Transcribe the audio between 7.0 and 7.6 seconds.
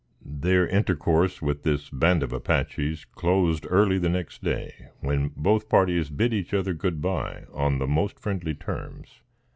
bye